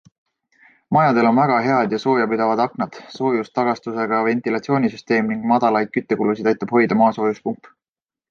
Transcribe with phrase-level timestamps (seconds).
[0.95, 7.71] Majadel on väga head ja soojapidavad aknad, soojustagastusega ventilatsioonisüsteem ning madalaid küttekulusid aitab hoida maasoojuspump.